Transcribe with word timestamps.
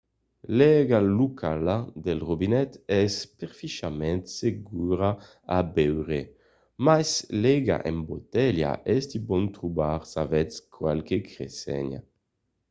l'aiga 0.57 0.99
locala 1.19 1.77
del 2.05 2.19
robinet 2.29 2.71
es 3.03 3.13
perfièchament 3.39 4.23
segura 4.39 5.11
a 5.57 5.59
beure 5.75 6.21
mas 6.85 7.09
l'aiga 7.41 7.77
en 7.89 7.97
botelha 8.09 8.71
es 8.95 9.03
de 9.11 9.19
bon 9.29 9.45
trobar 9.55 9.99
s'avètz 10.11 10.55
qualques 10.75 11.25
crenhenças 11.33 12.03